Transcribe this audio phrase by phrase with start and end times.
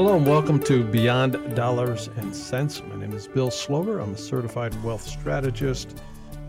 [0.00, 2.82] Hello and welcome to Beyond Dollars and Sense.
[2.84, 3.98] My name is Bill Slover.
[3.98, 6.02] I'm a certified wealth strategist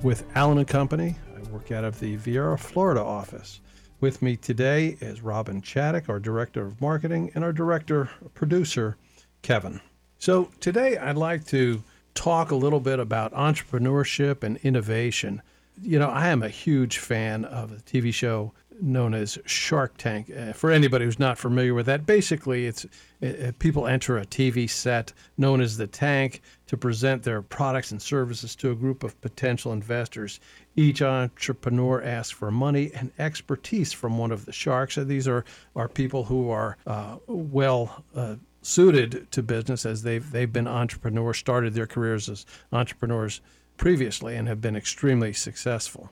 [0.03, 1.17] with Allen and Company.
[1.35, 3.59] I work out of the Viera, Florida office.
[3.99, 8.95] With me today is Robin Chaddock, our director of marketing, and our director producer,
[9.41, 9.81] Kevin.
[10.17, 11.83] So today I'd like to
[12.13, 15.41] talk a little bit about entrepreneurship and innovation.
[15.81, 20.31] You know, I am a huge fan of the TV show known as Shark Tank.
[20.35, 22.85] Uh, for anybody who's not familiar with that, basically it's
[23.21, 28.01] uh, people enter a TV set known as the tank to present their products and
[28.01, 30.39] services to a group of potential investors.
[30.75, 34.95] Each entrepreneur asks for money and expertise from one of the sharks.
[34.95, 35.45] So these are,
[35.75, 41.37] are people who are uh, well uh, suited to business as they've they've been entrepreneurs,
[41.37, 43.41] started their careers as entrepreneurs
[43.77, 46.09] previously, and have been extremely successful.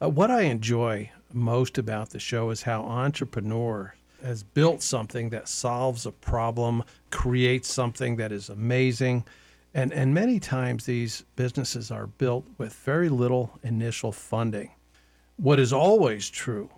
[0.00, 5.48] Uh, what I enjoy most about the show is how entrepreneur has built something that
[5.48, 9.24] solves a problem, creates something that is amazing.
[9.72, 14.70] And, and many times these businesses are built with very little initial funding.
[15.36, 16.70] What is always true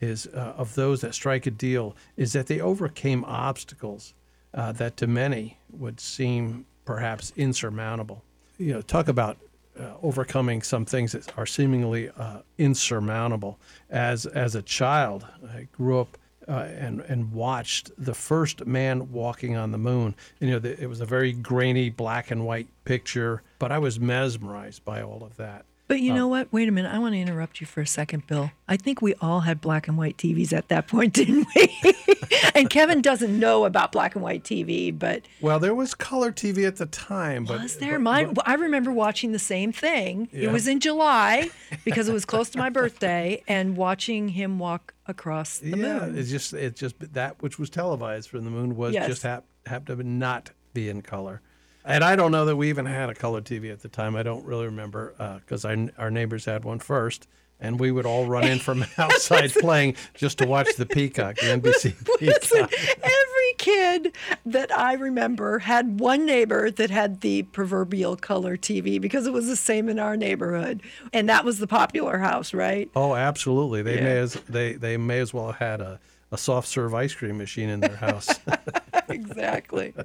[0.00, 4.14] is uh, of those that strike a deal is that they overcame obstacles
[4.52, 8.22] uh, that to many would seem perhaps insurmountable.
[8.58, 9.38] You know, talk about
[9.78, 13.58] uh, overcoming some things that are seemingly uh, insurmountable.
[13.90, 19.56] As as a child, I grew up uh, and and watched the first man walking
[19.56, 20.14] on the moon.
[20.40, 23.78] And, you know, the, it was a very grainy black and white picture, but I
[23.78, 25.64] was mesmerized by all of that.
[25.86, 26.16] But you oh.
[26.16, 26.52] know what?
[26.52, 26.92] Wait a minute.
[26.92, 28.50] I want to interrupt you for a second, Bill.
[28.66, 31.94] I think we all had black and white TVs at that point, didn't we?
[32.54, 36.66] and Kevin doesn't know about black and white TV, but well, there was color TV
[36.66, 37.44] at the time.
[37.44, 37.98] But, was there?
[37.98, 38.34] But, Mine.
[38.34, 40.28] But, I remember watching the same thing.
[40.32, 40.48] Yeah.
[40.48, 41.50] It was in July
[41.84, 46.14] because it was close to my birthday, and watching him walk across the yeah, moon.
[46.14, 49.06] Yeah, it's just it's just that which was televised from the moon was yes.
[49.06, 51.42] just hap- happened to not be in color.
[51.84, 54.16] And I don't know that we even had a color TV at the time.
[54.16, 57.28] I don't really remember because uh, our neighbors had one first,
[57.60, 61.46] and we would all run in from outside playing just to watch the Peacock, the
[61.46, 62.42] NBC Peacock.
[62.42, 62.68] Listen,
[63.02, 64.14] every kid
[64.46, 69.46] that I remember had one neighbor that had the proverbial color TV because it was
[69.46, 70.82] the same in our neighborhood,
[71.12, 72.90] and that was the popular house, right?
[72.96, 73.82] Oh, absolutely.
[73.82, 74.04] They yeah.
[74.04, 76.00] may as they they may as well have had a,
[76.34, 78.28] a soft serve ice cream machine in their house.
[79.08, 79.94] exactly.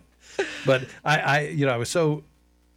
[0.66, 2.24] But I, I, you know, I was so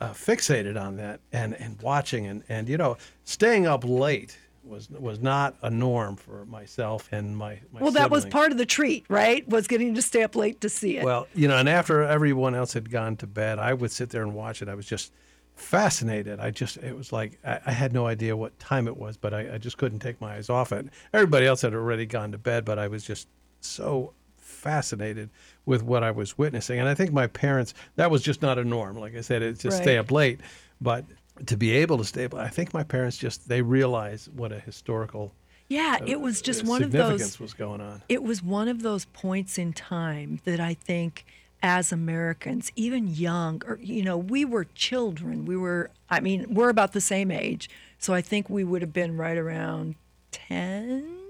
[0.01, 4.89] uh, fixated on that and, and watching and, and, you know, staying up late was
[4.91, 8.67] was not a norm for myself and my, my well that was part of the
[8.67, 9.47] treat right?
[9.49, 11.05] Was getting to stay up late to see it.
[11.05, 14.23] Well you know and after everyone else had gone to bed i would sit there
[14.23, 14.69] and watch it.
[14.69, 15.13] I was just
[15.55, 16.41] fascinated.
[16.41, 19.35] I just it was like i, I had no idea what time it was but
[19.35, 20.87] I, I just couldn't take my eyes off it.
[21.13, 23.29] Everybody else had already gone to bed but i was just
[23.67, 25.31] so fascinated
[25.67, 26.79] with what I was witnessing.
[26.79, 28.97] And I think my parents, that was just not a norm.
[28.97, 29.83] Like I said, it's just right.
[29.83, 30.41] stay up late.
[30.81, 31.05] But
[31.47, 34.61] to be able to stay up, I think my parents just, they realized what a
[34.61, 35.33] historical
[35.69, 37.41] yeah, uh, it was just one of those.
[37.41, 38.03] was going on.
[38.07, 41.25] It was one of those points in time that I think,
[41.63, 45.47] as Americans, even young, or you know, we were children.
[45.47, 48.93] We were, I mean, we're about the same age, so I think we would have
[48.93, 49.95] been right around
[50.31, 51.22] ten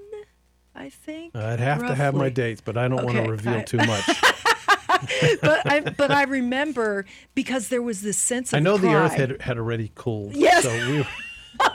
[0.74, 1.36] I think.
[1.36, 1.96] I'd have roughly.
[1.96, 4.06] to have my dates, but I don't okay, want to reveal I, too much.
[5.42, 8.90] but I but I remember because there was this sense of I know pride.
[8.90, 10.34] the earth had had already cooled.
[10.34, 10.64] Yes.
[10.64, 11.04] So we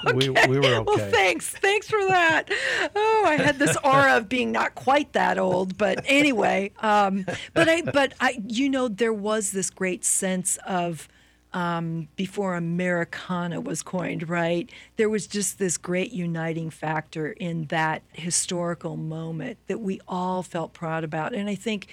[0.06, 0.14] Okay.
[0.14, 0.84] We, we, were okay.
[0.86, 1.50] Well, thanks.
[1.50, 2.50] Thanks for that.
[2.96, 6.72] Oh, I had this aura of being not quite that old, but anyway.
[6.80, 11.08] Um, but I, but I, you know, there was this great sense of
[11.54, 14.70] um, before Americana was coined, right?
[14.98, 20.74] There was just this great uniting factor in that historical moment that we all felt
[20.74, 21.34] proud about.
[21.34, 21.88] And I think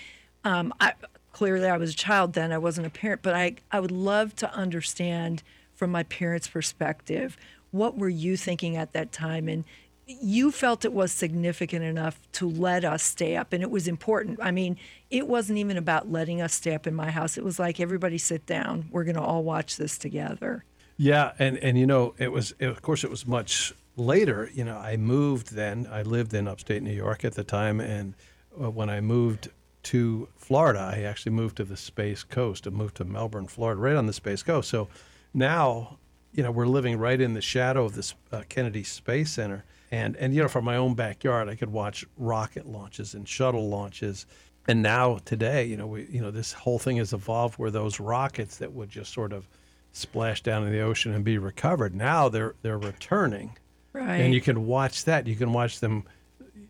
[0.45, 0.95] um, I,
[1.33, 4.35] clearly I was a child then, I wasn't a parent, but I, I would love
[4.37, 5.43] to understand
[5.75, 7.37] from my parents' perspective
[7.71, 9.65] what were you thinking at that time and
[10.07, 14.39] you felt it was significant enough to let us stay up and it was important.
[14.43, 14.77] I mean
[15.11, 17.39] it wasn't even about letting us stay up in my house.
[17.39, 18.87] It was like everybody sit down.
[18.91, 20.65] We're going to all watch this together.
[20.97, 24.51] Yeah and and you know it was it, of course it was much later.
[24.53, 25.89] You know i moved then.
[25.91, 28.15] I lived in upstate new york at the time and
[28.61, 29.49] uh, when i moved
[29.85, 33.97] to florida i actually moved to the space coast i moved to melbourne florida right
[33.97, 34.71] on the space coast.
[34.71, 34.89] So
[35.33, 35.99] now
[36.33, 40.17] you know we're living right in the shadow of this uh, kennedy space center and
[40.17, 44.27] and you know from my own backyard I could watch rocket launches and shuttle launches
[44.69, 48.01] and now today you know we you know this whole thing has evolved where those
[48.01, 49.49] rockets that would just sort of
[49.93, 53.57] splash down in the ocean and be recovered now they're they're returning
[53.93, 56.05] right and you can watch that you can watch them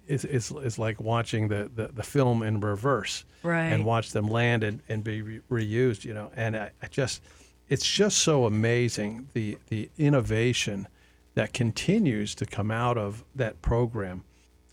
[0.07, 3.73] it's, it's, it's like watching the, the, the film in reverse Right.
[3.73, 6.31] and watch them land and, and be re- reused, you know.
[6.37, 7.23] And I, I just,
[7.71, 10.87] it's just so amazing the, the innovation
[11.35, 14.25] that continues to come out of that program.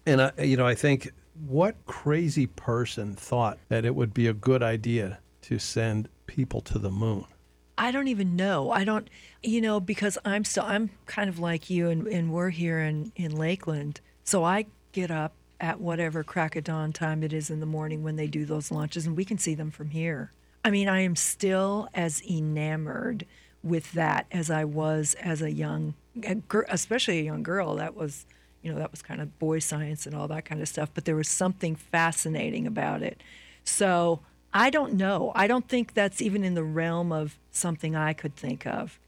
[0.06, 1.12] And, I, you know, I think
[1.48, 6.80] what crazy person thought that it would be a good idea to send people to
[6.80, 7.26] the moon?
[7.78, 8.70] I don't even know.
[8.72, 9.10] I don't,
[9.42, 13.12] you know, because I'm still, I'm kind of like you, and, and we're here in,
[13.16, 14.02] in Lakeland.
[14.24, 18.04] So I get up at whatever crack of dawn time it is in the morning
[18.04, 20.32] when they do those launches, and we can see them from here.
[20.64, 23.26] I mean, I am still as enamored
[23.64, 25.94] with that as I was as a young,
[26.70, 27.76] especially a young girl.
[27.76, 28.26] That was,
[28.62, 30.90] you know, that was kind of boy science and all that kind of stuff.
[30.94, 33.22] But there was something fascinating about it.
[33.64, 34.22] So
[34.54, 35.32] I don't know.
[35.36, 39.00] I don't think that's even in the realm of something I could think of.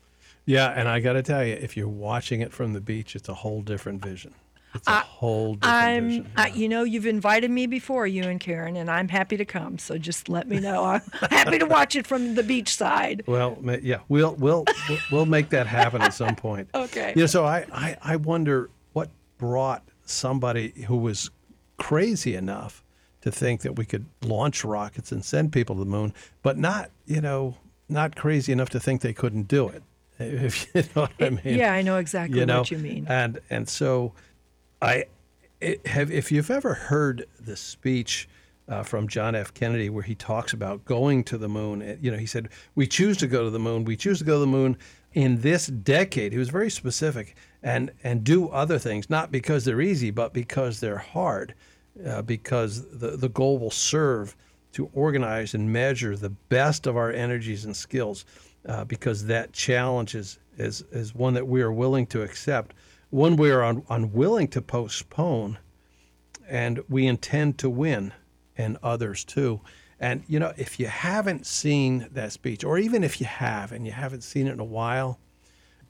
[0.46, 3.30] Yeah, and I got to tell you, if you're watching it from the beach, it's
[3.30, 4.34] a whole different vision.
[4.75, 6.31] It's a whole different I'm, vision.
[6.36, 9.78] I, you know, you've invited me before, you and Karen, and I'm happy to come.
[9.78, 10.84] So just let me know.
[10.84, 13.24] I'm happy to watch it from the beach side.
[13.34, 16.70] Well, yeah, we'll we'll we'll- we'll make that happen at some point.
[16.75, 17.14] Okay.
[17.16, 17.25] Yeah.
[17.28, 21.30] So I, I I wonder what brought somebody who was
[21.78, 22.84] crazy enough
[23.22, 26.92] to think that we could launch rockets and send people to the moon, but not
[27.06, 27.56] you know
[27.90, 29.84] not crazy enough to think they couldn't do it.
[30.20, 31.58] If you know what I mean.
[31.58, 33.06] Yeah, I know exactly you know what you mean.
[33.10, 34.14] and and so
[34.84, 35.06] i
[35.86, 38.28] have if you've ever heard the speech
[38.70, 39.54] uh, from John F.
[39.54, 43.18] Kennedy where he talks about going to the moon you know he said we choose
[43.18, 44.78] to go to the moon we choose to go to the moon
[45.14, 49.82] in this decade he was very specific and and do other things not because they're
[49.82, 51.54] easy but because they're hard
[52.06, 54.36] uh, because the the goal will serve
[54.74, 58.26] to organize and measure the best of our energies and skills
[58.68, 62.74] uh, because that challenge is, is, is one that we are willing to accept,
[63.13, 65.60] one we are un- unwilling to postpone,
[66.48, 68.12] and we intend to win,
[68.57, 69.62] and others too.
[70.00, 73.86] And, you know, if you haven't seen that speech, or even if you have and
[73.86, 75.19] you haven't seen it in a while,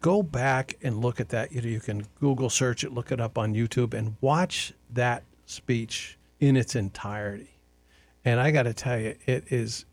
[0.01, 1.53] go back and look at that.
[1.53, 5.23] You know, you can Google search it, look it up on YouTube, and watch that
[5.45, 7.57] speech in its entirety.
[8.25, 9.85] And I got to tell you, it is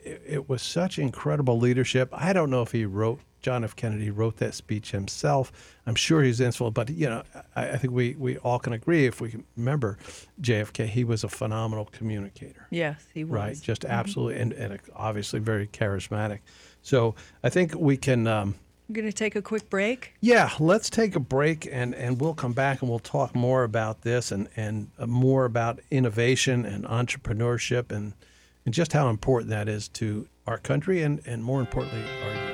[0.00, 2.08] it, it was such incredible leadership.
[2.12, 3.76] I don't know if he wrote John F.
[3.76, 5.52] Kennedy wrote that speech himself.
[5.86, 7.22] I'm sure he's influential, but you know,
[7.54, 9.98] I, I think we we all can agree if we can remember
[10.40, 12.66] JFK, he was a phenomenal communicator.
[12.70, 13.32] yes, he was.
[13.32, 16.38] Right, just absolutely, and, and obviously very charismatic.
[16.80, 18.26] So I think we can.
[18.26, 18.54] Um,
[18.88, 20.14] I'm going to take a quick break.
[20.22, 24.02] yeah, let's take a break and, and we'll come back and we'll talk more about
[24.02, 28.12] this and, and uh, more about innovation and entrepreneurship and,
[28.66, 32.53] and just how important that is to our country and, and more importantly, our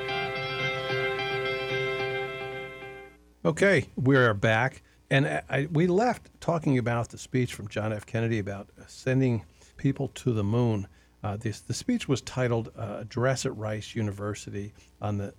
[3.42, 4.82] Okay, we are back.
[5.08, 8.04] And I, we left talking about the speech from John F.
[8.04, 9.46] Kennedy about sending
[9.78, 10.86] people to the moon.
[11.24, 15.32] Uh, this, the speech was titled uh, Address at Rice University on the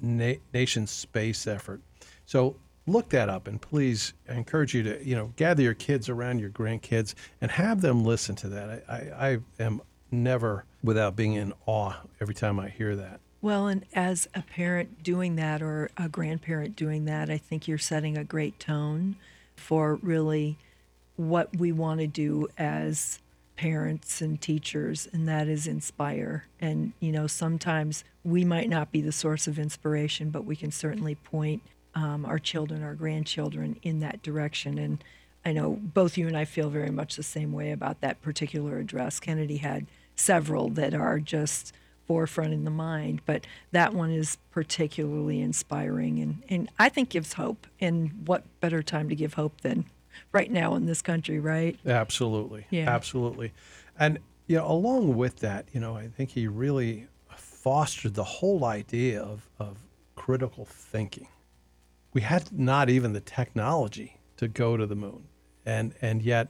[0.00, 1.82] na- nation's space effort.
[2.24, 2.56] So
[2.88, 6.40] look that up, and please, I encourage you to you know gather your kids around
[6.40, 8.84] your grandkids and have them listen to that.
[8.88, 13.20] I, I, I am never without being in awe every time I hear that.
[13.46, 17.78] Well, and as a parent doing that or a grandparent doing that, I think you're
[17.78, 19.14] setting a great tone
[19.54, 20.58] for really
[21.14, 23.20] what we want to do as
[23.54, 26.46] parents and teachers, and that is inspire.
[26.60, 30.72] And, you know, sometimes we might not be the source of inspiration, but we can
[30.72, 31.62] certainly point
[31.94, 34.76] um, our children, our grandchildren in that direction.
[34.76, 35.04] And
[35.44, 38.78] I know both you and I feel very much the same way about that particular
[38.78, 39.20] address.
[39.20, 39.86] Kennedy had
[40.16, 41.72] several that are just
[42.06, 47.34] forefront in the mind, but that one is particularly inspiring and, and I think gives
[47.34, 47.66] hope.
[47.80, 49.86] And what better time to give hope than
[50.32, 51.78] right now in this country, right?
[51.84, 52.66] Absolutely.
[52.70, 52.88] Yeah.
[52.88, 53.52] Absolutely.
[53.98, 58.64] And you know, along with that, you know, I think he really fostered the whole
[58.64, 59.78] idea of, of
[60.14, 61.26] critical thinking.
[62.12, 65.24] We had not even the technology to go to the moon.
[65.64, 66.48] And and yet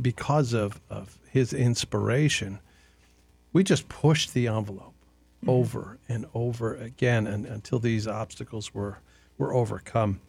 [0.00, 2.60] because of, of his inspiration,
[3.52, 4.93] we just pushed the envelope
[5.48, 8.98] over and over again and, until these obstacles were
[9.36, 10.20] were overcome.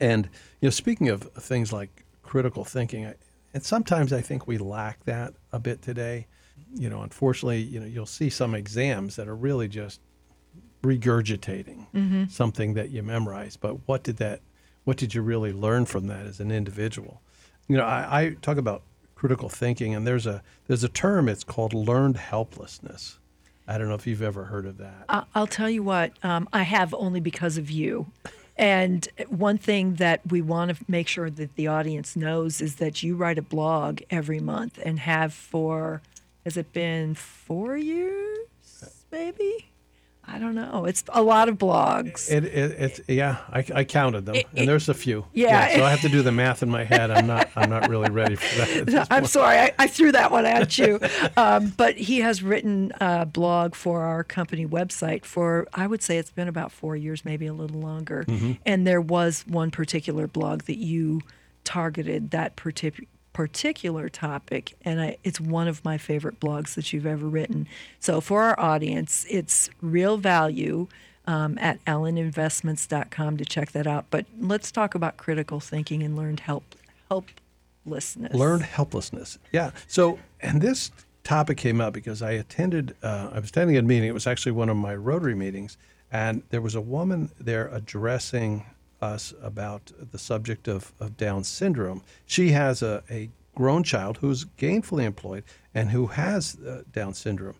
[0.00, 0.28] And
[0.60, 3.14] you know, speaking of things like critical thinking, I,
[3.54, 6.26] and sometimes I think we lack that a bit today.
[6.74, 10.00] You know, unfortunately, you know, you'll see some exams that are really just
[10.82, 12.24] regurgitating mm-hmm.
[12.28, 13.60] something that you memorized.
[13.60, 14.40] But what did that?
[14.84, 17.20] What did you really learn from that as an individual?
[17.68, 18.82] You know, I, I talk about
[19.14, 21.28] critical thinking, and there's a there's a term.
[21.28, 23.18] It's called learned helplessness.
[23.68, 25.26] I don't know if you've ever heard of that.
[25.34, 28.06] I'll tell you what, um, I have only because of you.
[28.56, 33.02] And one thing that we want to make sure that the audience knows is that
[33.02, 36.00] you write a blog every month and have for,
[36.44, 38.48] has it been four years,
[39.12, 39.66] maybe?
[40.30, 40.84] I don't know.
[40.84, 42.30] It's a lot of blogs.
[42.30, 43.38] It, it it's yeah.
[43.50, 45.24] I, I counted them, It- and there's a few.
[45.32, 45.74] Yeah.
[45.74, 47.10] So I have to do the math in my head.
[47.10, 47.48] I'm not.
[47.56, 49.06] I'm not really ready for that.
[49.10, 51.00] I'm sorry, I, I threw that one at you.
[51.36, 56.18] Um, but he has written a blog for our company website for, I would say
[56.18, 58.24] it's been about four years, maybe a little longer.
[58.66, 61.20] And there was one particular blog that you
[61.64, 63.06] targeted that partic-
[63.38, 64.74] particular topic.
[64.84, 67.68] And I, it's one of my favorite blogs that you've ever written.
[68.00, 70.88] So for our audience, it's real value.
[71.24, 74.06] Um, at alleninvestments.com to check that out.
[74.10, 76.74] But let's talk about critical thinking and learned help
[77.10, 78.34] helplessness.
[78.34, 79.38] Learned helplessness.
[79.52, 79.72] Yeah.
[79.86, 80.90] So, and this
[81.24, 82.96] topic came up because I attended.
[83.02, 84.08] Uh, I was attending a meeting.
[84.08, 85.76] It was actually one of my Rotary meetings,
[86.10, 88.64] and there was a woman there addressing
[89.00, 92.02] us about the subject of, of Down syndrome.
[92.26, 97.56] She has a, a grown child who's gainfully employed and who has uh, Down syndrome,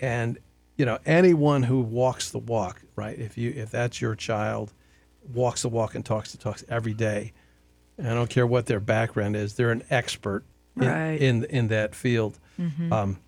[0.00, 0.38] and
[0.76, 3.18] you know anyone who walks the walk, right?
[3.18, 4.72] If you if that's your child,
[5.32, 7.32] walks the walk and talks the talks every day.
[7.98, 10.44] And I don't care what their background is; they're an expert
[10.76, 11.20] in Right.
[11.20, 12.38] in, in that field.
[12.90, 13.18] Um,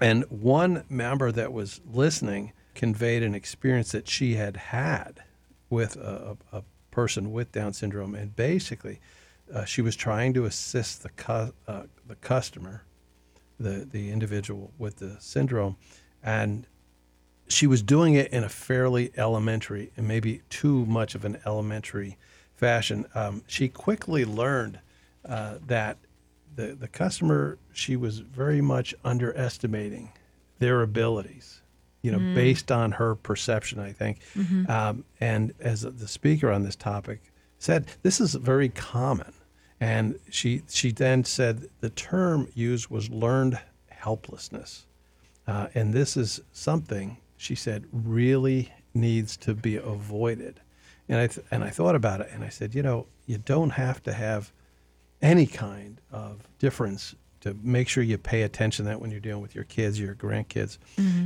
[0.00, 5.22] and one member that was listening conveyed an experience that she had had
[5.70, 6.62] with a, a
[6.94, 9.00] person with Down syndrome, and basically,
[9.52, 12.84] uh, she was trying to assist the cu- uh, the customer,
[13.58, 15.76] the the individual with the syndrome,
[16.22, 16.66] and
[17.48, 22.16] she was doing it in a fairly elementary and maybe too much of an elementary
[22.54, 23.04] fashion.
[23.14, 24.78] Um, she quickly learned
[25.28, 25.98] uh, that
[26.54, 30.12] the the customer she was very much underestimating
[30.60, 31.60] their abilities,
[32.04, 33.80] you know, based on her perception.
[33.80, 34.18] I think,
[34.68, 37.20] um, and as the speaker on this topic
[37.58, 39.32] said, this is very common.
[39.80, 43.58] And she she then said the term used was learned
[43.88, 44.86] helplessness.
[45.46, 50.60] Uh, and this is something she said really needs to be avoided.
[51.08, 53.70] And I th- and I thought about it, and I said, you know, you don't
[53.70, 54.52] have to have
[55.22, 59.42] any kind of difference to make sure you pay attention to that when you're dealing
[59.42, 60.78] with your kids, your grandkids.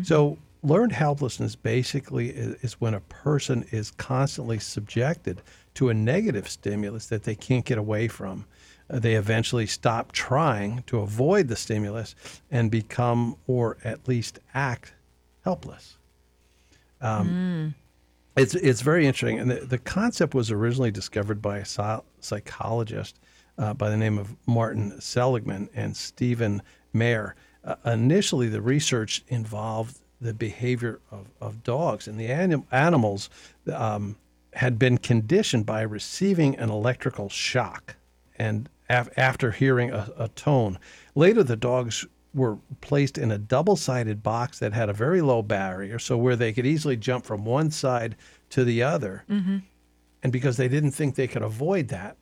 [0.04, 5.42] So learned helplessness basically is, is when a person is constantly subjected
[5.74, 8.44] to a negative stimulus that they can't get away from.
[8.90, 12.14] Uh, they eventually stop trying to avoid the stimulus
[12.50, 14.94] and become, or at least act,
[15.44, 15.98] helpless.
[17.00, 17.74] Um,
[18.36, 23.18] It's it's very interesting, and the, the concept was originally discovered by a psy- psychologist
[23.58, 26.62] uh, by the name of Martin Seligman and Steven
[26.94, 27.32] Maier.
[27.64, 33.30] Uh, initially, the research involved the behavior of, of dogs, and the anim- animals
[33.72, 34.16] um,
[34.54, 37.96] had been conditioned by receiving an electrical shock,
[38.36, 40.78] and af- after hearing a, a tone,
[41.14, 45.98] later the dogs were placed in a double-sided box that had a very low barrier,
[45.98, 48.16] so where they could easily jump from one side
[48.50, 49.24] to the other.
[50.22, 52.16] And because they didn't think they could avoid that,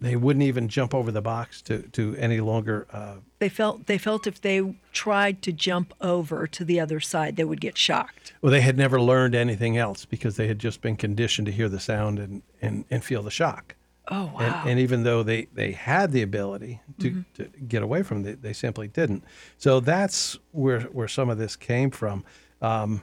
[0.00, 2.86] they wouldn't even jump over the box to to any longer.
[2.92, 7.36] Uh, They felt they felt if they tried to jump over to the other side,
[7.36, 8.32] they would get shocked.
[8.42, 11.68] well, they had never learned anything else because they had just been conditioned to hear
[11.68, 13.74] the sound and and, and feel the shock.
[14.08, 14.40] Oh wow!
[14.40, 18.42] And, and even though they, they had the ability to, to get away from it,
[18.42, 19.22] they simply didn't.
[19.56, 22.24] So that's where where some of this came from.
[22.60, 23.02] Um,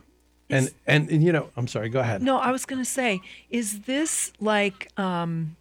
[0.49, 1.87] and, and and you know, I'm sorry.
[1.89, 2.21] Go ahead.
[2.21, 5.55] no, I was going to say, is this like um,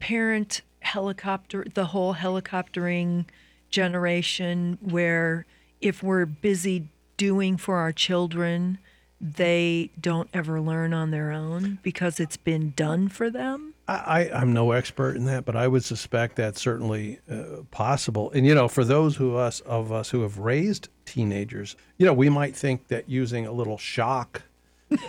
[0.00, 3.26] parent helicopter, the whole helicoptering
[3.70, 5.46] generation, where
[5.80, 8.78] if we're busy doing for our children,
[9.20, 13.74] they don't ever learn on their own because it's been done for them?
[13.86, 18.30] I, I, I'm no expert in that, but I would suspect that's certainly uh, possible.
[18.30, 22.14] And you know, for those who us of us who have raised teenagers, you know,
[22.14, 24.42] we might think that using a little shock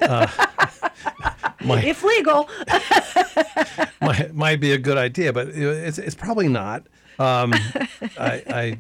[0.01, 0.27] uh,
[1.65, 2.49] might, If legal.
[4.11, 6.83] might might be a good idea, but it's it's probably not.
[7.19, 7.53] Um,
[8.17, 8.77] I, I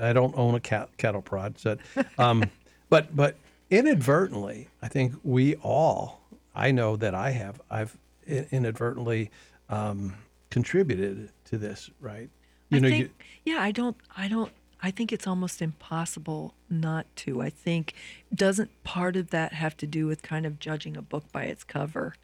[0.00, 1.76] I don't own a cat, cattle prod, so,
[2.18, 2.44] um,
[2.88, 3.36] but but
[3.70, 6.20] inadvertently, I think we all.
[6.54, 7.60] I know that I have.
[7.70, 9.30] I've inadvertently
[9.68, 10.14] um,
[10.50, 12.28] contributed to this, right?
[12.70, 13.04] You I know, think,
[13.44, 17.40] you, yeah, I don't, I don't, I think it's almost impossible not to.
[17.40, 17.94] I think
[18.34, 21.64] doesn't part of that have to do with kind of judging a book by its
[21.64, 22.14] cover,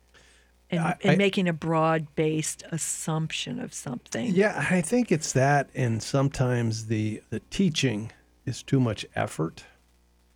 [0.71, 4.35] and, I- and making a broad-based assumption of something.
[4.35, 8.13] yeah, I think it's that, and sometimes the the teaching
[8.47, 9.65] is too much effort.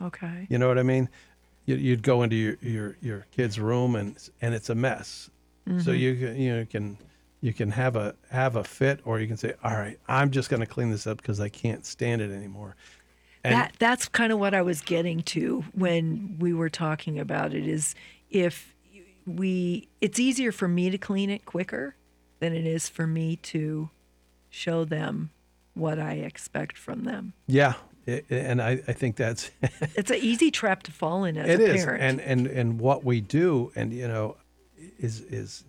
[0.01, 0.47] Okay.
[0.49, 1.09] You know what I mean?
[1.67, 5.31] You- You'd go into your, your, your kid's room and and it's a mess.
[5.67, 5.95] So mm-hmm.
[5.95, 6.97] you can, you know, can
[7.43, 10.49] you can have a have a fit, or you can say, all right, I'm just
[10.49, 12.75] going to clean this up because I can't stand it anymore.
[13.45, 17.53] And that that's kind of what I was getting to when we were talking about
[17.53, 17.95] it is
[18.31, 18.75] if
[19.37, 21.95] we it's easier for me to clean it quicker
[22.41, 23.91] than it is for me to
[24.51, 25.31] show them
[25.75, 27.35] what I expect from them.
[27.47, 27.75] yeah,
[28.07, 29.51] it, and I, I think that's
[29.97, 32.03] It's an easy trap to fall in as It a is, parent.
[32.03, 34.37] and and and what we do, and you know,
[34.99, 35.65] is is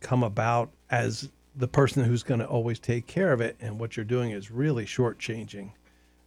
[0.00, 3.96] come about as the person who's going to always take care of it, and what
[3.96, 5.72] you're doing is really shortchanging.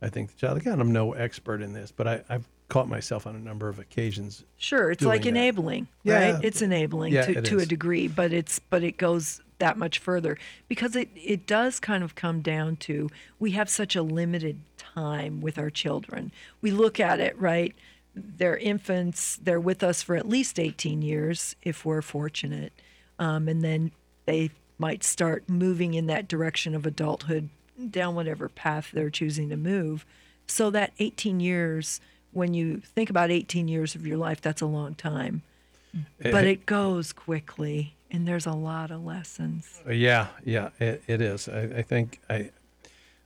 [0.01, 0.57] I think the child.
[0.57, 3.79] Again, I'm no expert in this, but I, I've caught myself on a number of
[3.79, 4.43] occasions.
[4.57, 5.29] Sure, it's like that.
[5.29, 6.33] enabling, Yeah.
[6.33, 6.43] right?
[6.45, 9.99] It's enabling Yeah, to, it to a degree, but it's but it goes that much
[9.99, 10.37] further
[10.69, 13.09] because it it does kind of come down to
[13.39, 16.31] we have such a limited time with our children.
[16.61, 17.75] We look at it, right?
[18.15, 19.37] They're infants.
[19.41, 22.71] They're with us for at least 18 years if we're fortunate,
[23.17, 23.91] um, and then
[24.25, 27.49] they might start moving in that direction of adulthood
[27.89, 30.05] down whatever path they're choosing to move.
[30.47, 31.99] So that 18 years,
[32.31, 35.41] when you think about 18 years of your life, that's a long time.
[36.21, 39.81] But it goes quickly, and there's a lot of lessons.
[39.87, 41.49] Uh, Yeah, yeah, it, it is.
[41.49, 42.51] I, I think I,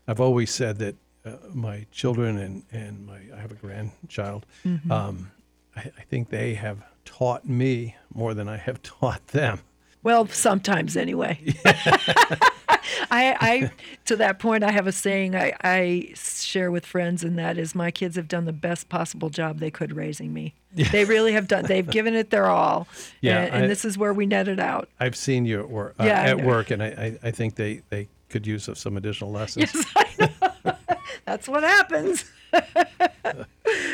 [0.08, 0.96] I've always said that
[1.26, 4.46] uh, my children and and my I have a grandchild.
[4.66, 4.92] Mm-hmm.
[4.92, 5.32] Um,
[5.76, 9.60] I, I think they have taught me more than I have taught them.
[10.04, 11.40] Well, sometimes anyway.
[13.12, 13.72] I, I,
[14.06, 17.74] to that point, I have a saying I, I share with friends, and that is
[17.74, 20.54] my kids have done the best possible job they could raising me.
[20.74, 21.66] They really have done.
[21.66, 22.88] They've given it their all.
[23.22, 24.90] Yeah, and, and I- this is where we net it out.
[25.00, 27.82] I've seen you at work, uh, Yeah, at work, and I, I, I think they,
[27.90, 29.72] they could use some additional lessons.
[29.74, 30.30] Yes, I
[30.66, 30.76] know.
[31.26, 32.26] That's what happens.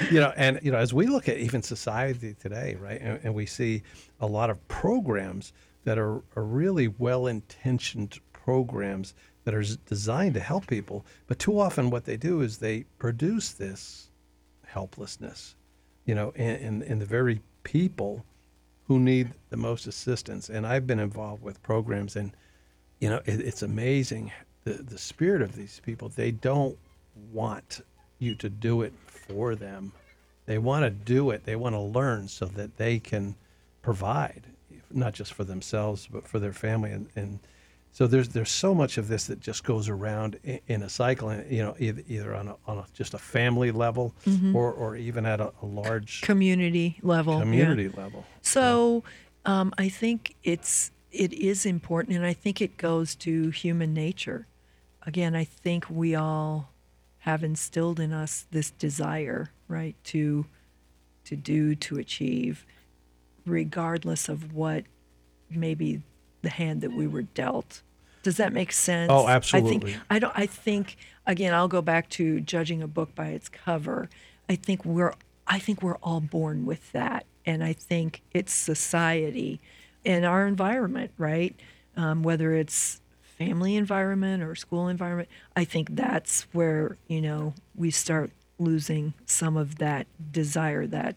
[0.09, 3.35] you know, and you know, as we look at even society today, right, and, and
[3.35, 3.83] we see
[4.21, 10.67] a lot of programs that are, are really well-intentioned programs that are designed to help
[10.67, 14.09] people, but too often what they do is they produce this
[14.65, 15.55] helplessness,
[16.05, 18.25] you know, in, in, in the very people
[18.87, 20.49] who need the most assistance.
[20.49, 22.31] And I've been involved with programs, and
[22.99, 24.31] you know, it, it's amazing
[24.63, 26.09] the the spirit of these people.
[26.09, 26.77] They don't
[27.31, 27.81] want
[28.17, 29.91] you to do it for them.
[30.45, 31.45] They want to do it.
[31.45, 33.35] They want to learn so that they can
[33.81, 34.43] provide,
[34.91, 36.91] not just for themselves but for their family.
[36.91, 37.39] And, and
[37.91, 41.29] so there's there's so much of this that just goes around in, in a cycle.
[41.29, 44.13] And you know, either, either on a, on a, just a family level
[44.53, 47.35] or or even at a, a large Community level.
[47.35, 47.39] yeah.
[47.41, 48.25] community level.
[48.41, 49.03] So
[49.45, 54.45] um, I think it's it is important, and I think it goes to human nature.
[55.07, 56.71] Again, I think we all
[57.19, 60.45] have instilled in us this desire, right, to
[61.25, 62.65] to do, to achieve,
[63.45, 64.83] regardless of what
[65.49, 66.01] maybe
[66.41, 67.81] the hand that we were dealt.
[68.23, 69.09] Does that make sense?
[69.11, 69.75] Oh, absolutely.
[69.75, 70.33] I think I don't.
[70.35, 74.09] I think again, I'll go back to judging a book by its cover.
[74.49, 75.13] I think we're.
[75.47, 79.59] I think we're all born with that, and I think it's society
[80.05, 81.55] and our environment, right?
[81.95, 87.89] Um, whether it's family environment or school environment, I think that's where you know we
[87.89, 91.15] start losing some of that desire, that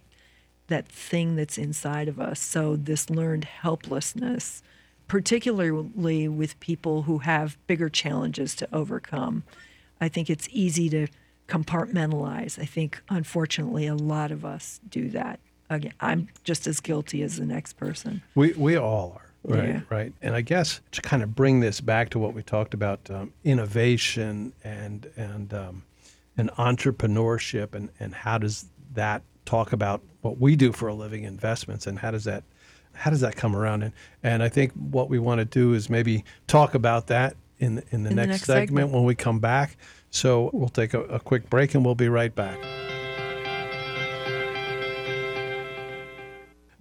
[0.72, 2.40] that thing that's inside of us.
[2.40, 4.62] So this learned helplessness,
[5.06, 9.42] particularly with people who have bigger challenges to overcome,
[10.00, 11.08] I think it's easy to
[11.46, 12.58] compartmentalize.
[12.58, 15.40] I think unfortunately a lot of us do that.
[15.68, 18.22] Again, I'm just as guilty as the next person.
[18.34, 19.26] We we all are.
[19.44, 19.80] Right, Yeah.
[19.90, 20.12] right.
[20.22, 23.32] And I guess to kind of bring this back to what we talked about, um,
[23.44, 25.82] innovation and and um,
[26.38, 31.24] and entrepreneurship, and and how does that talk about what we do for a living,
[31.24, 32.44] investments, and how does that
[32.94, 33.82] how does that come around?
[33.82, 37.76] And and I think what we want to do is maybe talk about that in
[37.76, 38.90] the, in the, In the next, next segment, segment.
[38.92, 39.76] when we come back.
[40.10, 42.58] So we'll take a, a quick break, and we'll be right back.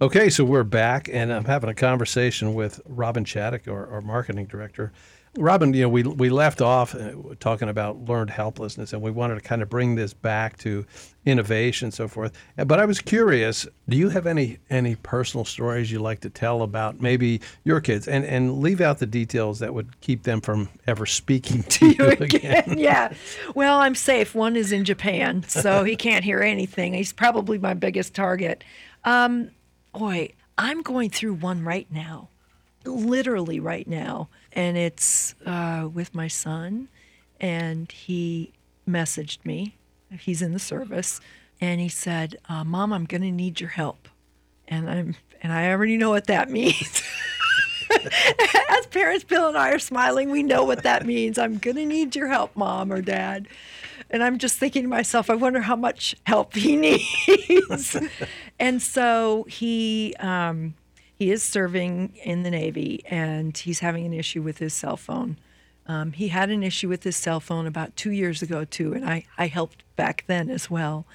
[0.02, 4.46] Okay, so we're back, and I'm having a conversation with Robin Chaddock, our, our marketing
[4.46, 4.92] director.
[5.38, 9.36] Robin, you know, we we left off uh, talking about learned helplessness, and we wanted
[9.36, 10.84] to kind of bring this back to
[11.24, 12.32] innovation and so forth.
[12.58, 16.28] Uh, But I was curious, do you have any any personal stories you like to
[16.30, 20.42] tell about maybe your kids, and and leave out the details that would keep them
[20.42, 22.74] from ever speaking to you again?
[22.76, 23.14] yeah.
[23.54, 24.34] Well, I'm safe.
[24.34, 26.92] One is in Japan, so he can't hear anything.
[26.92, 28.64] He's probably my biggest target.
[29.04, 29.50] Um,
[29.94, 32.28] boy, I'm going through one right now,
[32.84, 36.88] literally right now, and it's uh, with my son,
[37.40, 38.52] and he
[38.88, 39.76] messaged me.
[40.18, 41.20] He's in the service,
[41.60, 44.08] and he said, uh, "Mom, I'm going to need your help,"
[44.68, 47.02] and I'm and I already know what that means.
[48.70, 50.30] As parents, Bill and I are smiling.
[50.30, 51.38] We know what that means.
[51.38, 53.48] I'm going to need your help, mom or dad.
[54.10, 56.76] And I'm just thinking to myself, I wonder how much help he
[57.56, 57.96] needs.
[58.58, 60.74] and so he um,
[61.22, 65.36] he is serving in the Navy, and he's having an issue with his cell phone.
[65.86, 69.08] Um, he had an issue with his cell phone about two years ago too, and
[69.08, 71.06] I I helped back then as well.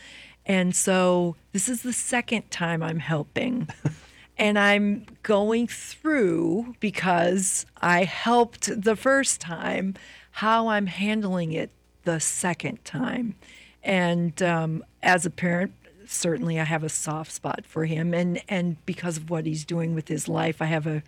[0.46, 3.68] And so this is the second time I'm helping.
[4.38, 9.96] and I'm going through because I helped the first time
[10.32, 11.70] how I'm handling it
[12.06, 13.36] the second time.
[13.84, 15.74] And um, as a parent,
[16.08, 18.14] certainly I have a soft spot for him.
[18.14, 21.04] And, and because of what he's doing with his life, I have a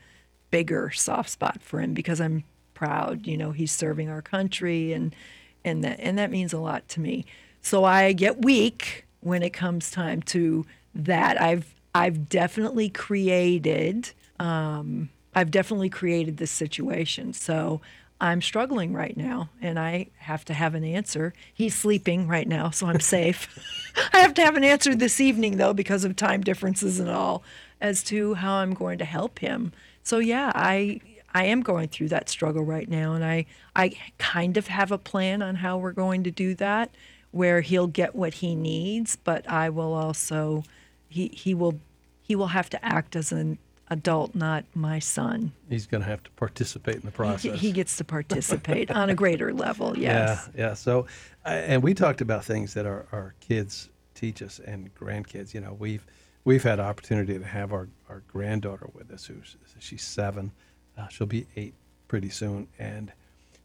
[0.51, 3.27] bigger soft spot for him because I'm proud.
[3.27, 5.15] You know, he's serving our country and,
[5.63, 7.25] and, that, and that means a lot to me.
[7.61, 11.39] So I get weak when it comes time to that.
[11.41, 17.33] I've I've definitely created um, I've definitely created this situation.
[17.33, 17.81] So
[18.21, 21.33] I'm struggling right now and I have to have an answer.
[21.53, 23.47] He's sleeping right now, so I'm safe.
[24.13, 27.43] I have to have an answer this evening though because of time differences and all
[27.81, 29.71] as to how I'm going to help him.
[30.03, 31.01] So yeah, I
[31.33, 34.97] I am going through that struggle right now and I I kind of have a
[34.97, 36.91] plan on how we're going to do that
[37.31, 40.63] where he'll get what he needs, but I will also
[41.07, 41.79] he he will
[42.21, 43.57] he will have to act as an
[43.89, 45.51] adult, not my son.
[45.69, 47.59] He's going to have to participate in the process.
[47.59, 49.97] He, he gets to participate on a greater level.
[49.97, 50.49] Yes.
[50.55, 50.73] Yeah, yeah.
[50.73, 51.07] So,
[51.45, 55.53] and we talked about things that our, our kids teach us and grandkids.
[55.53, 56.05] You know, we've
[56.43, 60.51] we've had opportunity to have our, our granddaughter with us, who's she's seven.
[60.97, 61.73] Uh, she'll be eight
[62.07, 63.11] pretty soon, and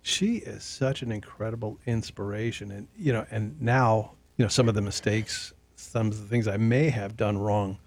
[0.03, 2.71] she is such an incredible inspiration.
[2.71, 6.49] And you know, and now you know some of the mistakes, some of the things
[6.49, 7.79] I may have done wrong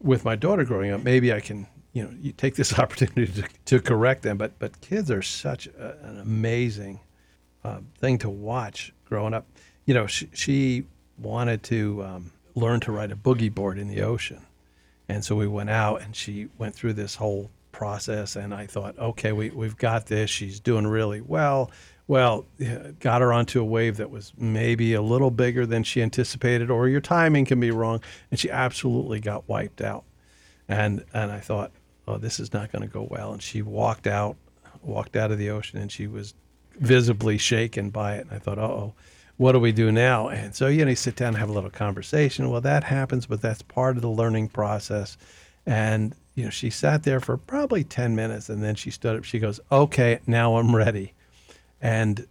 [0.00, 3.48] with my daughter growing up, maybe I can, you know, you take this opportunity to,
[3.64, 4.36] to correct them.
[4.36, 7.00] But but kids are such a, an amazing
[7.64, 9.46] uh, thing to watch growing up.
[9.86, 10.84] You know, she, she
[11.16, 14.44] wanted to um, learn to ride a boogie board in the ocean,
[15.08, 18.36] and so we went out and she went through this whole process.
[18.36, 20.28] And I thought, okay, we we've got this.
[20.28, 21.70] She's doing really well.
[22.08, 22.44] Well,
[23.00, 26.88] got her onto a wave that was maybe a little bigger than she anticipated, or
[26.88, 30.04] your timing can be wrong, and she absolutely got wiped out.
[30.68, 31.72] And and I thought,
[32.06, 33.32] oh, this is not going to go well.
[33.32, 34.36] And she walked out,
[34.82, 36.34] walked out of the ocean, and she was
[36.78, 38.26] visibly shaken by it.
[38.26, 38.94] And I thought, oh,
[39.36, 40.28] what do we do now?
[40.28, 42.50] And so you know, you sit down and have a little conversation.
[42.50, 45.16] Well, that happens, but that's part of the learning process.
[45.66, 49.24] And you know, she sat there for probably ten minutes, and then she stood up.
[49.24, 51.12] She goes, okay, now I'm ready
[51.80, 52.26] and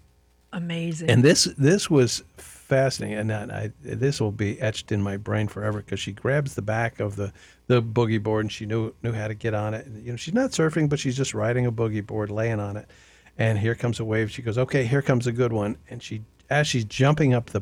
[0.53, 1.09] amazing.
[1.09, 2.23] And this this was
[2.65, 6.61] fascinating, and I, this will be etched in my brain forever because she grabs the
[6.61, 7.31] back of the
[7.67, 9.85] the boogie board and she knew knew how to get on it.
[9.85, 12.77] And, you know, she's not surfing, but she's just riding a boogie board, laying on
[12.77, 12.89] it.
[13.37, 14.31] And here comes a wave.
[14.31, 17.61] She goes, "Okay, here comes a good one." And she, as she's jumping up the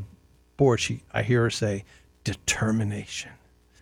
[0.58, 1.84] board, she I hear her say,
[2.24, 3.32] "Determination."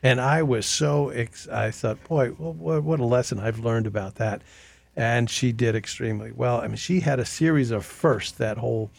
[0.03, 4.15] And I was so ex- I thought, boy, what, what a lesson I've learned about
[4.15, 4.41] that
[4.95, 6.59] and she did extremely well.
[6.59, 8.91] I mean, she had a series of firsts that whole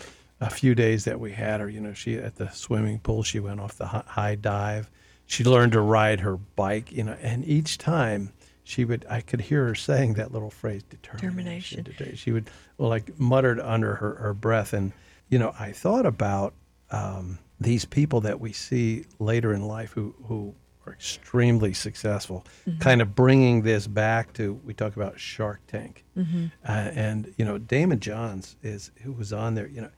[0.42, 1.68] a few days that we had her.
[1.68, 4.90] You know, she at the swimming pool, she went off the high dive.
[5.26, 6.92] She learned to ride her bike.
[6.92, 8.32] You know, and each time
[8.64, 11.84] she would, I could hear her saying that little phrase, determination.
[11.84, 12.16] determination.
[12.16, 14.92] She would well, like muttered under her, her breath, and
[15.28, 16.54] you know, I thought about
[16.90, 20.54] um, these people that we see later in life who who
[20.86, 22.78] are extremely successful, mm-hmm.
[22.80, 26.46] kind of bringing this back to we talk about Shark Tank, mm-hmm.
[26.66, 29.68] uh, and you know Daymond John's is who was on there.
[29.68, 29.90] You know,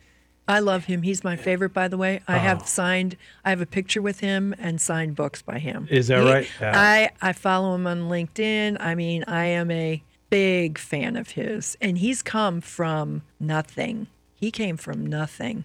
[0.46, 1.02] I love him.
[1.02, 2.20] He's my favorite, by the way.
[2.28, 2.38] I oh.
[2.38, 3.16] have signed.
[3.44, 5.88] I have a picture with him and signed books by him.
[5.90, 6.48] Is that he, right?
[6.60, 8.76] I I follow him on LinkedIn.
[8.80, 14.08] I mean, I am a big fan of his, and he's come from nothing.
[14.34, 15.64] He came from nothing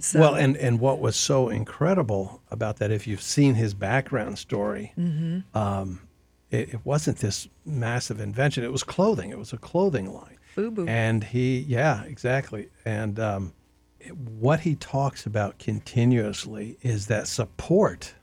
[0.00, 0.20] so.
[0.20, 4.92] Well, and, and what was so incredible about that, if you've seen his background story,
[4.98, 5.56] mm-hmm.
[5.56, 6.00] um,
[6.50, 8.64] it, it, wasn't this massive invention.
[8.64, 9.30] It was clothing.
[9.30, 10.38] It was a clothing line.
[10.56, 10.88] FUBU.
[10.88, 12.68] And he, yeah, exactly.
[12.84, 13.52] And um,
[14.08, 18.14] what he talks about continuously is that support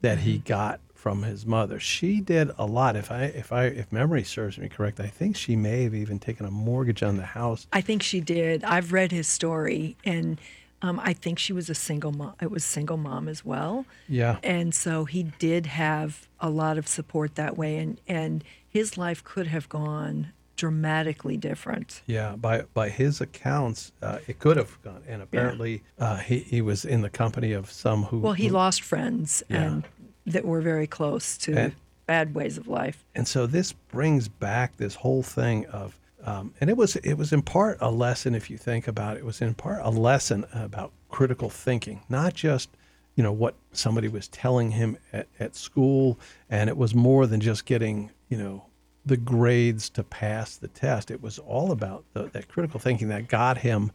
[0.00, 0.26] that mm-hmm.
[0.26, 1.80] he got from his mother.
[1.80, 2.94] She did a lot.
[2.94, 6.18] If I if I if memory serves me correct, I think she may have even
[6.18, 7.66] taken a mortgage on the house.
[7.72, 8.62] I think she did.
[8.64, 10.38] I've read his story and
[10.82, 12.34] um, I think she was a single mom.
[12.40, 13.84] It was single mom as well.
[14.08, 14.38] Yeah.
[14.42, 19.22] And so he did have a lot of support that way, and and his life
[19.22, 22.02] could have gone dramatically different.
[22.06, 25.02] Yeah, by by his accounts, uh, it could have gone.
[25.08, 26.04] And apparently, yeah.
[26.04, 28.20] uh, he he was in the company of some who.
[28.20, 29.62] Well, he who, lost friends yeah.
[29.62, 29.84] and
[30.26, 31.72] that were very close to and,
[32.06, 33.04] bad ways of life.
[33.14, 37.32] And so this brings back this whole thing of Um, and it was it was
[37.32, 40.44] in part a lesson, if you think about it, it was in part a lesson
[40.52, 42.68] about critical thinking, not just
[43.16, 46.18] you know what somebody was telling him at, at school,
[46.48, 48.64] and it was more than just getting you know
[49.04, 51.10] the grades to pass the test.
[51.10, 53.92] It was all about the, that critical thinking that got him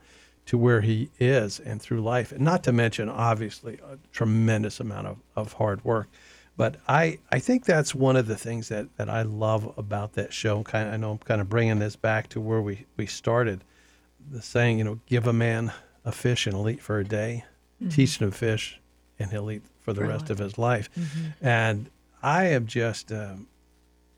[0.47, 5.07] to where he is and through life, and not to mention obviously a tremendous amount
[5.07, 6.07] of, of hard work.
[6.57, 10.31] But I, I think that's one of the things that, that I love about that
[10.31, 10.63] show.
[10.63, 13.63] Kind of, I know I'm kind of bringing this back to where we, we started.
[14.31, 15.73] The saying, you know, give a man
[16.05, 17.43] a fish and he'll eat for a day.
[17.81, 17.89] Mm-hmm.
[17.89, 18.79] Teach him to fish
[19.19, 20.29] and he'll eat for the for rest life.
[20.29, 20.89] of his life.
[20.97, 21.45] Mm-hmm.
[21.45, 21.89] And
[22.23, 23.47] I am just, um,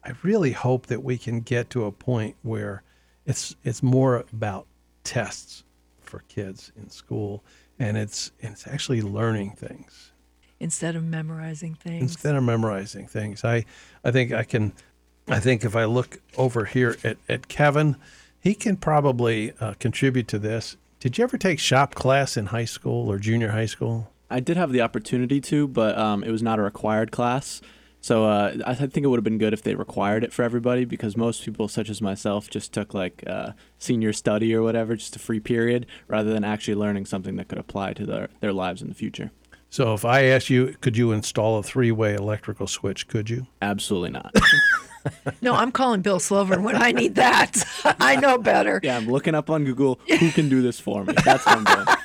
[0.07, 2.81] I really hope that we can get to a point where
[3.25, 4.65] it's it's more about
[5.03, 5.65] tests
[5.99, 7.43] for kids in school,
[7.77, 10.13] and it's it's actually learning things
[10.61, 12.01] instead of memorizing things.
[12.01, 13.65] Instead of memorizing things, I
[14.03, 14.71] I think I can.
[15.27, 17.97] I think if I look over here at, at Kevin,
[18.39, 20.77] he can probably uh, contribute to this.
[21.01, 24.13] Did you ever take shop class in high school or junior high school?
[24.29, 27.61] I did have the opportunity to, but um, it was not a required class.
[28.07, 30.85] So uh, I think it would have been good if they required it for everybody
[30.85, 35.17] because most people, such as myself, just took like uh, senior study or whatever, just
[35.17, 38.81] a free period, rather than actually learning something that could apply to their, their lives
[38.81, 39.31] in the future.
[39.69, 43.09] So if I asked you, could you install a three-way electrical switch?
[43.09, 43.45] Could you?
[43.61, 44.33] Absolutely not.
[45.41, 47.61] no, I'm calling Bill Slover when I need that.
[47.99, 48.79] I know better.
[48.83, 51.13] Yeah, I'm looking up on Google who can do this for me.
[51.25, 51.97] That's what I'm doing.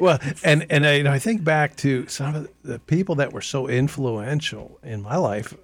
[0.00, 3.32] Well, and and I, you know, I think back to some of the people that
[3.32, 5.54] were so influential in my life.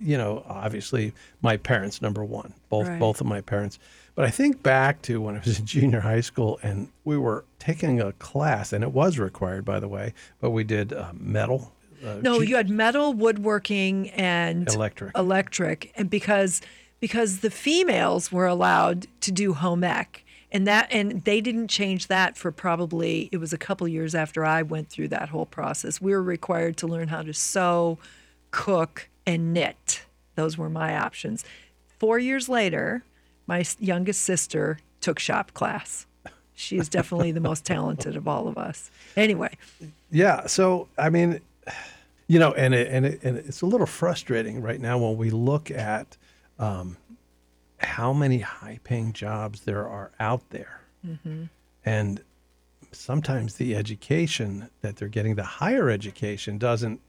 [0.00, 2.98] You know, obviously my parents, number one, both right.
[2.98, 3.78] both of my parents.
[4.14, 7.44] But I think back to when I was in junior high school and we were
[7.58, 11.72] taking a class, and it was required, by the way, but we did uh, metal.
[12.04, 15.16] Uh, no, you had metal, woodworking, and electric.
[15.16, 16.60] Electric, and because
[17.00, 20.23] because the females were allowed to do home ec
[20.54, 24.44] and that and they didn't change that for probably it was a couple years after
[24.44, 26.00] I went through that whole process.
[26.00, 27.98] We were required to learn how to sew,
[28.52, 30.04] cook, and knit.
[30.36, 31.44] Those were my options.
[31.98, 33.02] 4 years later,
[33.46, 36.06] my youngest sister took shop class.
[36.54, 38.90] She is definitely the most talented of all of us.
[39.16, 39.56] Anyway.
[40.10, 41.40] Yeah, so I mean,
[42.28, 45.30] you know, and it, and it, and it's a little frustrating right now when we
[45.30, 46.16] look at
[46.60, 46.96] um,
[47.84, 50.80] how many high paying jobs there are out there.
[51.06, 51.44] Mm-hmm.
[51.84, 52.22] And
[52.92, 57.00] sometimes the education that they're getting, the higher education, doesn't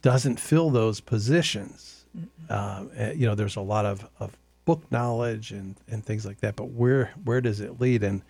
[0.00, 2.06] doesn't fill those positions.
[2.50, 6.56] Uh, you know, there's a lot of, of book knowledge and, and things like that,
[6.56, 8.02] but where where does it lead?
[8.02, 8.22] And,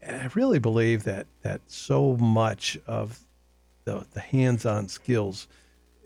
[0.00, 3.20] and I really believe that that so much of
[3.84, 5.48] the, the hands-on skills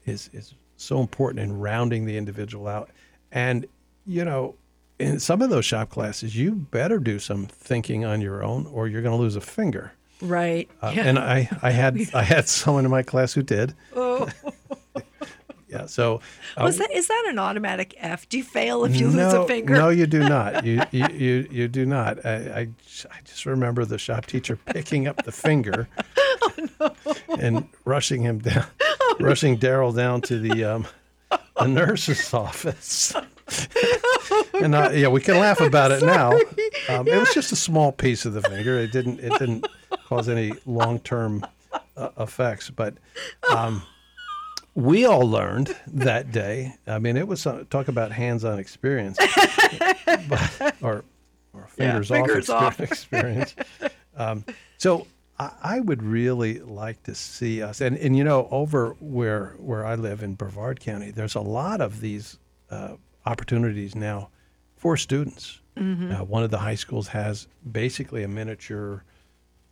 [0.06, 2.90] is is so important in rounding the individual out.
[3.30, 3.66] And
[4.06, 4.54] you know,
[5.00, 8.86] in some of those shop classes, you better do some thinking on your own, or
[8.86, 9.92] you're going to lose a finger.
[10.20, 10.70] Right.
[10.82, 11.02] Uh, yeah.
[11.04, 13.74] And I, I had I had someone in my class who did.
[13.96, 14.28] Oh.
[15.68, 15.86] yeah.
[15.86, 16.20] So
[16.56, 18.28] uh, was that is that an automatic F?
[18.28, 19.74] Do you fail if you no, lose a finger?
[19.74, 20.64] No, you do not.
[20.66, 22.24] You you you, you do not.
[22.24, 26.94] I, I, I just remember the shop teacher picking up the finger oh, no.
[27.38, 30.86] and rushing him down, oh, rushing Daryl down to the um,
[31.56, 33.14] the nurse's office.
[34.64, 36.32] and uh, yeah, we can laugh about it now.
[36.88, 37.16] Um, yeah.
[37.16, 38.78] It was just a small piece of the finger.
[38.78, 39.66] It didn't it didn't
[40.06, 41.46] cause any long term
[41.96, 42.94] uh, effects, but.
[43.50, 43.82] Um,
[44.76, 46.74] we all learned that day.
[46.86, 49.18] I mean, it was uh, talk about hands-on experience,
[50.28, 51.04] but, or
[51.52, 52.80] or fingers, yeah, fingers off, off.
[52.80, 53.56] experience.
[54.16, 54.44] Um,
[54.78, 55.06] so
[55.38, 59.84] I, I, would really like to see us, and and you know, over where where
[59.84, 62.38] I live in Brevard County, there's a lot of these
[62.70, 62.94] uh,
[63.26, 64.30] opportunities now
[64.80, 65.60] for students.
[65.76, 66.12] Mm-hmm.
[66.12, 69.04] Uh, one of the high schools has basically a miniature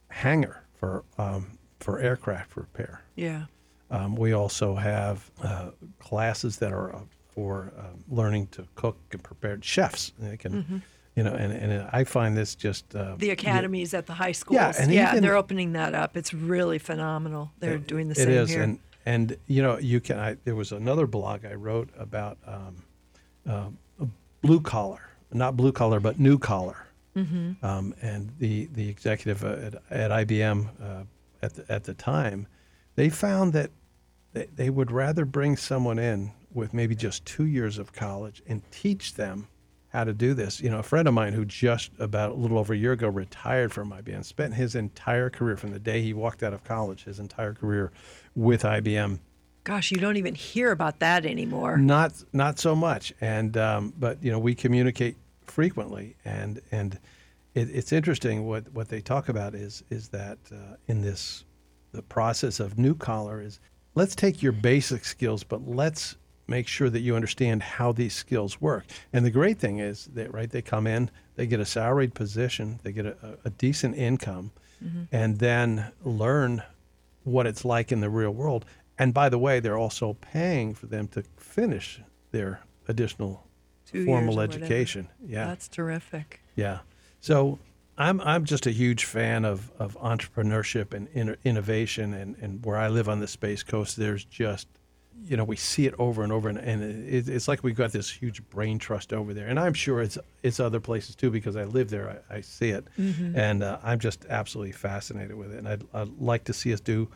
[0.08, 3.02] hangar for um, for aircraft repair.
[3.16, 3.46] Yeah.
[3.90, 9.22] Um, we also have uh, classes that are uh, for um, learning to cook and
[9.22, 10.12] prepare chefs.
[10.18, 10.76] They can, mm-hmm.
[11.16, 14.56] you know, and, and I find this just uh, the academies at the high schools.
[14.56, 16.18] Yeah, and yeah, even, they're opening that up.
[16.18, 17.50] It's really phenomenal.
[17.60, 18.62] They're it, doing the same It is, here.
[18.62, 20.18] and and you know, you can.
[20.18, 22.84] I, there was another blog I wrote about um,
[23.48, 23.68] uh,
[24.42, 26.86] blue collar, not blue collar, but new collar.
[27.16, 27.64] Mm-hmm.
[27.64, 31.04] Um, and the the executive at, at IBM uh,
[31.42, 32.46] at the, at the time,
[32.94, 33.70] they found that
[34.32, 38.62] they, they would rather bring someone in with maybe just two years of college and
[38.70, 39.48] teach them
[39.88, 40.60] how to do this.
[40.60, 43.08] You know, a friend of mine who just about a little over a year ago
[43.08, 47.04] retired from IBM, spent his entire career from the day he walked out of college,
[47.04, 47.90] his entire career
[48.34, 49.18] with IBM
[49.68, 51.76] Gosh, you don't even hear about that anymore.
[51.76, 56.98] Not not so much, and um, but you know we communicate frequently, and and
[57.54, 61.44] it, it's interesting what what they talk about is is that uh, in this
[61.92, 63.60] the process of new collar is
[63.94, 68.62] let's take your basic skills, but let's make sure that you understand how these skills
[68.62, 68.86] work.
[69.12, 72.80] And the great thing is that right they come in, they get a salaried position,
[72.84, 74.50] they get a, a decent income,
[74.82, 75.02] mm-hmm.
[75.12, 76.62] and then learn
[77.24, 78.64] what it's like in the real world.
[78.98, 82.00] And by the way, they're also paying for them to finish
[82.32, 83.44] their additional
[83.86, 85.08] Two formal education.
[85.24, 86.40] Yeah, that's terrific.
[86.56, 86.80] Yeah,
[87.20, 87.58] so
[87.96, 92.76] I'm I'm just a huge fan of, of entrepreneurship and in, innovation, and, and where
[92.76, 94.68] I live on the Space Coast, there's just
[95.24, 97.92] you know we see it over and over, and, and it, it's like we've got
[97.92, 101.56] this huge brain trust over there, and I'm sure it's it's other places too because
[101.56, 103.36] I live there, I, I see it, mm-hmm.
[103.36, 106.80] and uh, I'm just absolutely fascinated with it, and I'd, I'd like to see us
[106.80, 107.08] do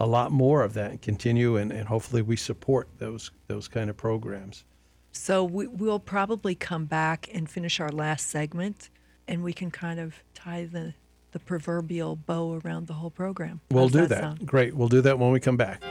[0.00, 3.88] a lot more of that and continue and, and hopefully we support those those kind
[3.90, 4.64] of programs.
[5.12, 8.90] So we, we'll probably come back and finish our last segment
[9.28, 10.94] and we can kind of tie the
[11.32, 13.60] the proverbial bow around the whole program.
[13.70, 14.38] We'll do that.
[14.38, 14.46] that.
[14.46, 14.74] Great.
[14.74, 15.82] We'll do that when we come back.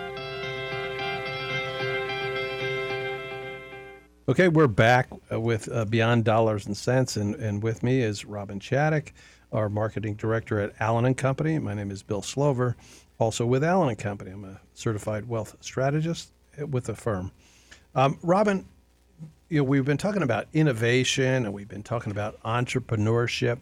[4.30, 8.24] Okay, we're back uh, with uh, Beyond Dollars and Sense, and, and with me is
[8.24, 9.12] Robin Chaddock,
[9.52, 11.58] our marketing director at Allen and Company.
[11.58, 12.78] My name is Bill Slover
[13.22, 14.32] also with Allen and Company.
[14.32, 16.32] I'm a certified wealth strategist
[16.70, 17.32] with the firm.
[17.94, 18.66] Um, Robin,
[19.48, 23.60] you know, we've been talking about innovation and we've been talking about entrepreneurship.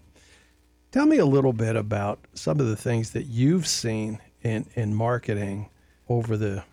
[0.92, 4.96] Tell me a little bit about some of the things that you've seen in, in
[4.96, 5.70] marketing
[6.08, 6.64] over the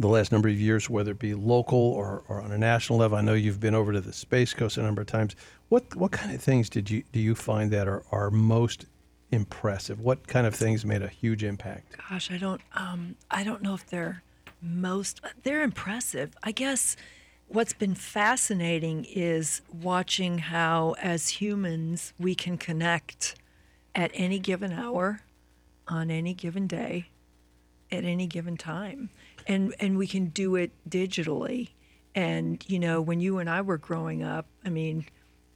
[0.00, 3.18] the last number of years, whether it be local or, or on a national level.
[3.18, 5.34] I know you've been over to the Space Coast a number of times.
[5.70, 8.86] What what kind of things did you do you find that are, are most
[9.30, 10.00] impressive?
[10.00, 11.96] What kind of things made a huge impact?
[12.08, 14.22] Gosh, I don't um, I don't know if they're
[14.60, 16.34] most they're impressive.
[16.42, 16.96] I guess
[17.48, 23.36] what's been fascinating is watching how as humans we can connect
[23.94, 25.22] at any given hour
[25.86, 27.08] on any given day
[27.90, 29.08] at any given time
[29.46, 31.70] and and we can do it digitally
[32.14, 35.06] and you know when you and I were growing up I mean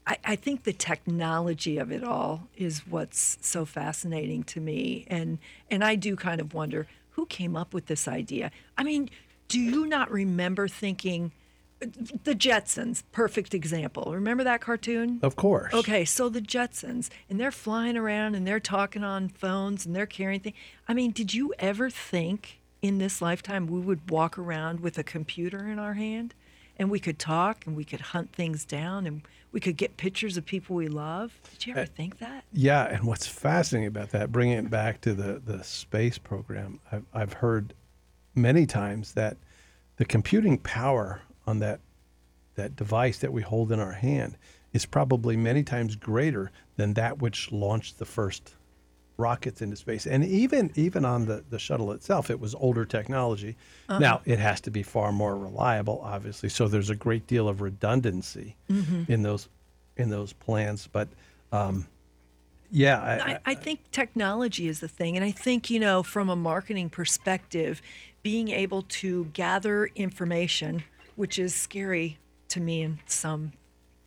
[0.06, 5.38] I, I think the technology of it all is what's so fascinating to me, and
[5.70, 8.50] and I do kind of wonder who came up with this idea.
[8.76, 9.10] I mean,
[9.48, 11.32] do you not remember thinking?
[12.22, 14.12] the Jetsons, perfect example.
[14.14, 15.18] Remember that cartoon?
[15.20, 15.74] Of course.
[15.74, 20.06] Okay, so the Jetsons, and they're flying around and they're talking on phones and they're
[20.06, 20.56] carrying things.
[20.86, 25.02] I mean, did you ever think in this lifetime we would walk around with a
[25.02, 26.34] computer in our hand
[26.82, 30.36] and we could talk and we could hunt things down and we could get pictures
[30.36, 31.38] of people we love.
[31.52, 32.44] Did you ever uh, think that?
[32.52, 37.04] Yeah, and what's fascinating about that, bringing it back to the the space program, I've,
[37.14, 37.72] I've heard
[38.34, 39.36] many times that
[39.96, 41.80] the computing power on that
[42.56, 44.36] that device that we hold in our hand
[44.72, 48.54] is probably many times greater than that which launched the first
[49.22, 50.06] rockets into space.
[50.06, 53.56] And even even on the, the shuttle itself, it was older technology.
[53.88, 53.98] Uh-huh.
[53.98, 56.48] Now it has to be far more reliable, obviously.
[56.48, 59.10] So there's a great deal of redundancy mm-hmm.
[59.10, 59.48] in those
[59.96, 60.88] in those plans.
[60.90, 61.08] But
[61.52, 61.86] um,
[62.70, 66.28] yeah, I, I, I think technology is the thing, and I think you know from
[66.28, 67.80] a marketing perspective,
[68.22, 70.82] being able to gather information,
[71.16, 73.52] which is scary to me in some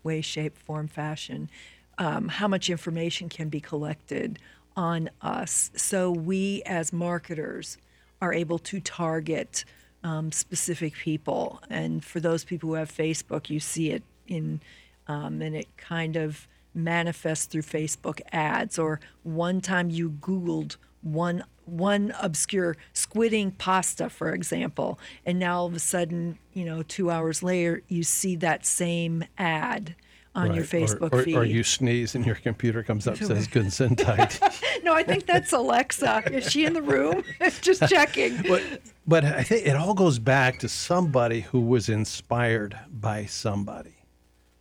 [0.04, 1.50] way, shape, form, fashion.
[1.98, 4.38] Um, how much information can be collected
[4.76, 5.72] on us.
[5.76, 7.78] So we, as marketers,
[8.22, 9.66] are able to target
[10.04, 11.62] um, specific people.
[11.70, 14.62] And for those people who have Facebook, you see it in,
[15.08, 18.78] um, and it kind of manifests through Facebook ads.
[18.78, 25.66] Or one time you Googled one one obscure squidding pasta, for example, and now all
[25.66, 29.96] of a sudden, you know, two hours later, you see that same ad
[30.36, 30.56] on right.
[30.56, 31.36] your Facebook or, or, feed.
[31.36, 34.40] Or you sneeze and your computer comes up says Gesundheit.
[34.84, 36.24] no, I think that's Alexa.
[36.32, 37.24] Is she in the room?
[37.62, 38.42] Just checking.
[38.44, 38.62] But,
[39.08, 43.96] but I think it all goes back to somebody who was inspired by somebody.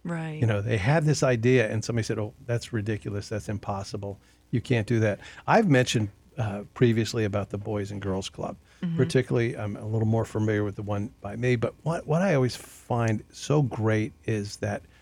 [0.05, 0.39] Right.
[0.41, 3.29] You know, they had this idea and somebody said, oh, that's ridiculous.
[3.29, 4.21] That's impossible.
[4.51, 5.19] You can't do that.
[5.47, 8.57] I've mentioned uh, previously about the Boys and Girls Club.
[8.83, 8.97] Mm-hmm.
[8.97, 11.57] Particularly, I'm a little more familiar with the one by me.
[11.57, 14.83] But what, what I always find so great is that–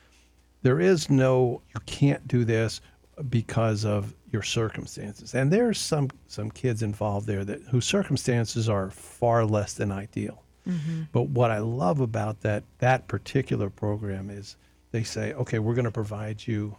[0.62, 2.80] there is no you can't do this
[3.28, 5.34] because of your circumstances.
[5.34, 10.42] And there's some some kids involved there that whose circumstances are far less than ideal.
[10.66, 11.02] Mm-hmm.
[11.12, 14.56] But what I love about that that particular program is
[14.92, 16.76] they say, okay, we're going to provide you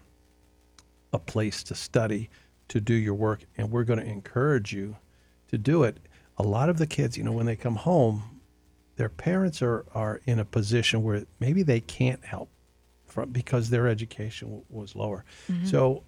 [1.11, 2.29] a place to study,
[2.69, 4.95] to do your work, and we're going to encourage you
[5.49, 5.97] to do it.
[6.38, 8.41] A lot of the kids, you know, when they come home,
[8.95, 12.49] their parents are are in a position where maybe they can't help
[13.14, 15.24] from because their education w- was lower.
[15.72, 16.03] So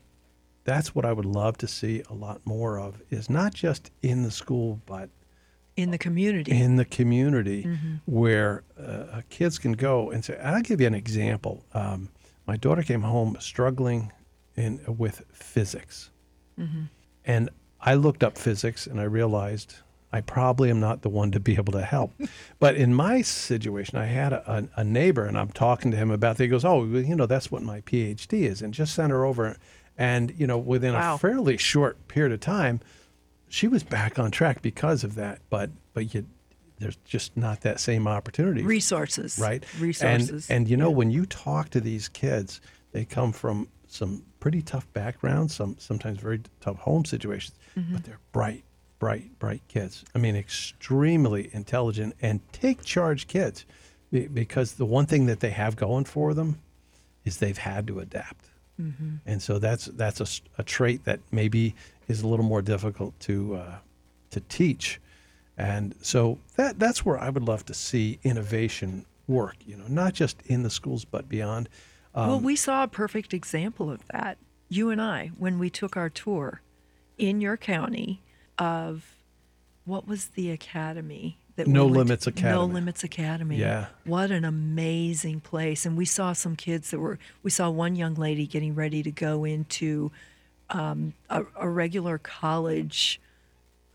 [0.64, 4.24] that's what I would love to see a lot more of is not just in
[4.24, 5.10] the school but
[5.78, 6.52] In the community.
[6.64, 7.62] in the community
[8.06, 11.56] where uh, kids can go and say, I'll give you an example.
[11.74, 12.10] Um,
[12.48, 14.12] my daughter came home struggling
[14.56, 16.10] in with physics.
[17.26, 17.50] And
[17.82, 19.76] I looked up physics and I realized
[20.16, 22.14] I probably am not the one to be able to help.
[22.60, 26.38] but in my situation, I had a, a, neighbor and I'm talking to him about
[26.38, 26.44] that.
[26.44, 28.62] He goes, Oh, you know, that's what my PhD is.
[28.62, 29.58] And just sent her over.
[29.98, 31.16] And, you know, within Wow.
[31.16, 32.80] a fairly short period of time,
[33.50, 35.40] she was back on track because of that.
[35.50, 36.26] But, but you,
[36.80, 39.40] there's just not that same opportunity Resources.
[39.40, 39.64] right?
[39.80, 40.50] Resources.
[40.50, 42.60] And, and you know, when you talk to these kids,
[42.92, 47.94] they come from some pretty tough backgrounds, some sometimes very tough home situations, Mm-hmm.
[47.94, 48.64] but they're bright,
[49.06, 50.04] bright, bright kids.
[50.16, 53.64] I mean, extremely intelligent and take charge kids,
[54.12, 56.60] be- because the one thing that they have going for them
[57.24, 58.46] is they've had to adapt,
[58.82, 59.16] Mm-hmm.
[59.26, 60.28] and so that's that's a,
[60.62, 61.76] a trait that maybe
[62.10, 63.76] is a little more difficult to uh,
[64.32, 65.00] to teach.
[65.58, 69.56] And so that that's where I would love to see innovation work.
[69.66, 71.70] You know, not just in the schools but beyond.
[72.16, 74.38] Um, well, we saw a perfect example of that,
[74.68, 76.60] you and I, when we took our tour
[77.18, 78.22] in your county
[78.58, 79.16] of
[79.86, 81.38] what was the academy?
[81.56, 82.00] That we No went to?
[82.00, 83.58] Limits No Limits Academy.
[83.58, 83.88] Yeah.
[84.04, 85.86] What an amazing place.
[85.86, 89.12] And we saw some kids that were, we saw one young lady getting ready to
[89.12, 90.12] go into
[90.70, 93.22] um, a, a regular college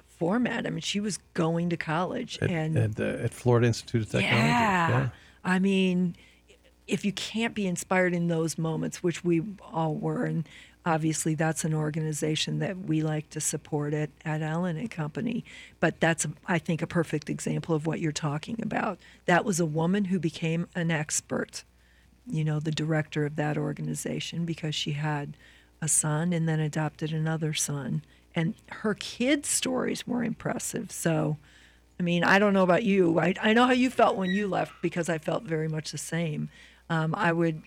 [0.07, 0.67] format.
[0.67, 2.39] I mean, she was going to college.
[2.41, 4.37] at, and at, the, at Florida Institute of Technology.
[4.37, 5.09] yeah.
[5.45, 6.17] I mean,
[6.87, 9.43] if you can't be inspired in those moments, which we
[9.73, 10.49] all were, and
[10.85, 15.45] obviously that's an organization that we like to support at, at Allen and Company.
[15.79, 18.99] But that's, I think, a perfect example of what you're talking about.
[19.27, 21.65] That was a woman who became an expert,
[22.27, 25.37] you know, the director of that organization because she had
[25.83, 28.03] a son and then adopted another son.
[28.35, 30.93] And her kids' stories were impressive.
[30.93, 31.37] So,
[31.99, 33.19] I mean, I don't know about you.
[33.19, 35.99] I, I know how you felt when you left because I felt very much the
[35.99, 36.49] same.
[36.89, 37.63] Um, I would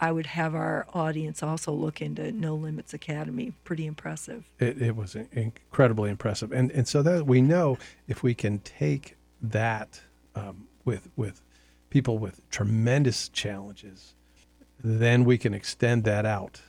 [0.00, 3.52] I would have our audience also look into No Limits Academy.
[3.64, 4.50] Pretty impressive.
[4.58, 7.78] It, it was incredibly impressive, and and so that we know
[8.08, 10.00] if we can take that
[10.34, 11.40] um, with with
[11.90, 14.14] people with tremendous challenges,
[14.82, 16.60] then we can extend that out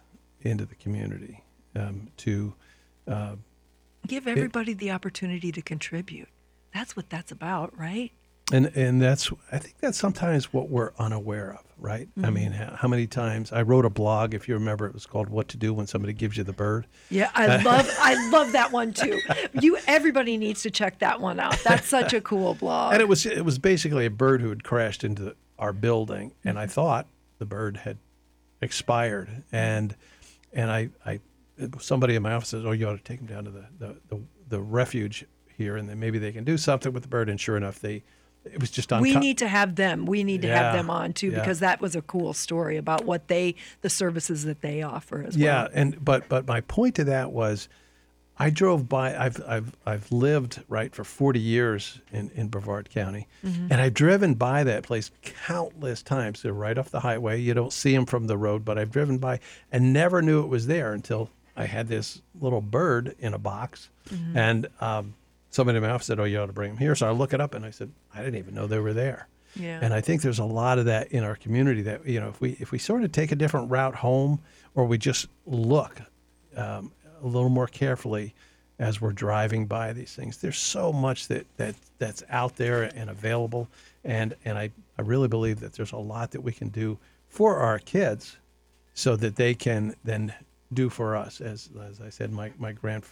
[0.41, 1.43] into the community
[1.75, 2.53] um, to
[4.07, 6.29] Give everybody the opportunity to contribute.
[6.73, 8.11] That's what that's about, right?
[8.51, 12.07] And and that's I think that's sometimes what we're unaware of, right?
[12.17, 12.33] I mm-hmm.
[12.33, 15.47] mean, how, many times I wrote a blog, if you remember, it was called "What
[15.49, 18.93] to Do When Somebody Gives You the Bird." Yeah, I love I love that one
[18.93, 19.19] too.
[19.53, 21.57] You everybody needs to check that one out.
[21.63, 22.93] That's such a cool blog.
[22.93, 26.57] And it was it was basically a bird who had crashed into our building, and
[26.57, 26.71] I mm-hmm.
[26.71, 27.07] thought
[27.39, 27.97] the bird had
[28.61, 29.95] expired, and
[30.53, 31.19] and I I
[31.79, 33.95] somebody in my office says, "Oh, you ought to take him down to the the,
[34.09, 35.25] the, the refuge
[35.57, 38.03] here, and then maybe they can do something with the bird." And sure enough, they
[38.45, 39.01] it was just on.
[39.01, 40.05] we need to have them.
[40.05, 41.39] We need to Yeah, have them on too yeah.
[41.39, 45.35] because that was a cool story about what they the services that they offer as
[45.35, 45.69] Yeah, well.
[45.73, 47.67] Yeah, and but but my point to that was,
[48.37, 49.15] I drove by.
[49.17, 53.67] I've I've I've lived right for forty years in in Brevard County, Mm-hmm.
[53.71, 56.41] and I've driven by that place countless times.
[56.41, 57.39] They're right off the highway.
[57.41, 59.39] You don't see them from the road, but I've driven by
[59.71, 63.89] and never knew it was there until I had this little bird in a box,
[64.09, 64.37] Mm-hmm.
[64.37, 65.13] and um,
[65.55, 67.33] somebody in my office said, "Oh, you ought to bring them here." So I look
[67.33, 69.79] it up, and I said, "I didn't even know they were there." Yeah.
[69.81, 72.41] And I think there's a lot of that in our community that you know if
[72.41, 74.41] we if we sort of take a different route home
[74.75, 76.01] or we just look
[76.57, 76.91] um,
[77.23, 78.35] a little more carefully
[78.79, 80.37] as we're driving by these things.
[80.37, 83.69] There's so much that, that that's out there and available,
[84.03, 86.97] and and I, I really believe that there's a lot that we can do
[87.29, 88.37] for our kids,
[88.93, 90.33] so that they can then
[90.73, 91.39] do for us.
[91.41, 93.05] As as I said, my my grand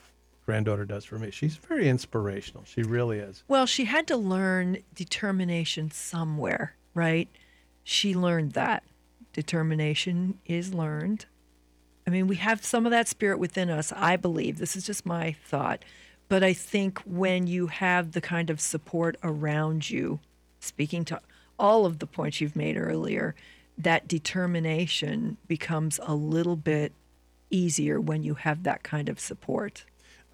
[0.45, 1.31] granddaughter does for me.
[1.31, 2.63] She's very inspirational.
[2.65, 3.43] She really is.
[3.47, 7.29] Well, she had to learn determination somewhere, right?
[7.83, 8.83] She learned that.
[9.33, 11.25] Determination is learned.
[12.05, 14.57] I mean, we have some of that spirit within us, I believe.
[14.57, 15.83] This is just my thought.
[16.29, 20.19] But I think when you have the kind of support around you,
[20.59, 21.21] speaking to
[21.57, 23.35] all of the points you've made earlier,
[23.77, 26.93] that determination becomes a little bit
[27.49, 29.85] easier when you have that kind of support.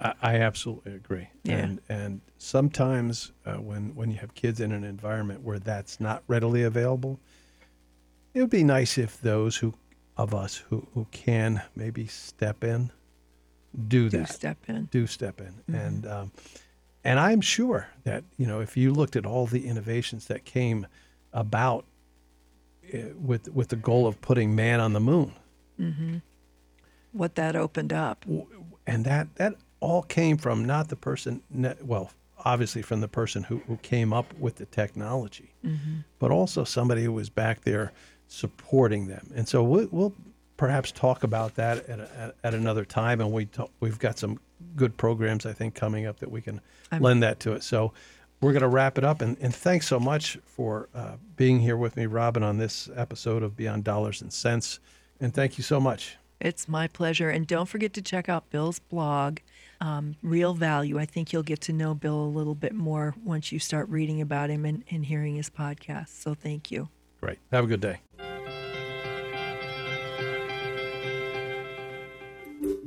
[0.01, 1.27] I, I absolutely agree.
[1.43, 1.57] Yeah.
[1.57, 6.23] And and sometimes uh, when when you have kids in an environment where that's not
[6.27, 7.19] readily available,
[8.33, 9.73] it would be nice if those who
[10.17, 12.91] of us who, who can maybe step in,
[13.87, 14.85] do Do that, step in.
[14.91, 16.31] do step in, and um,
[17.03, 20.87] and I'm sure that you know if you looked at all the innovations that came
[21.33, 21.85] about
[22.93, 25.33] uh, with with the goal of putting man on the moon,
[27.11, 28.25] What that opened up.
[28.87, 31.41] and that that all came from not the person
[31.82, 32.11] well
[32.45, 35.53] obviously from the person who, who came up with the technology
[36.19, 37.91] but also somebody who was back there
[38.30, 39.30] supporting them.
[39.36, 40.13] And so we'll, we'll
[40.55, 44.39] perhaps talk about that at, a, at, another time and we talk, we've got some
[44.75, 46.61] good programs i think coming up that we can
[46.99, 47.63] lend that to it.
[47.63, 47.93] So
[48.41, 51.75] we're going to wrap it up and, and thanks so much for uh, being here
[51.75, 54.80] with me robin on this episode of beyond dollars and sense.
[55.19, 56.17] And thank you so much.
[56.39, 57.30] It's my pleasure.
[57.30, 59.39] And don't forget to check out Bill's blog,
[59.82, 60.99] um, Real Value.
[60.99, 64.21] I think you'll get to know Bill a little bit more once you start reading
[64.21, 66.09] about him and, and hearing his podcast.
[66.09, 66.89] So thank you.
[67.21, 67.99] great have a good day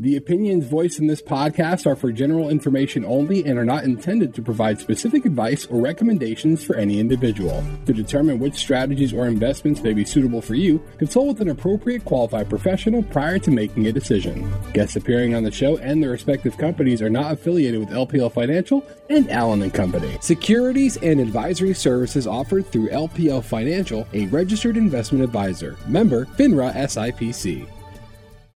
[0.03, 4.34] The opinions voiced in this podcast are for general information only and are not intended
[4.34, 7.62] to provide specific advice or recommendations for any individual.
[7.86, 12.05] To determine which strategies or investments may be suitable for you, consult with an appropriate
[12.05, 14.53] qualified professional prior to making a decision.
[14.72, 18.84] Guests appearing on the show and their respective companies are not affiliated with LPL Financial
[19.09, 20.18] and Allen and Company.
[20.20, 25.76] Securities and advisory services offered through LPL Financial, a registered investment advisor.
[25.86, 27.68] Member FINRA SIPC.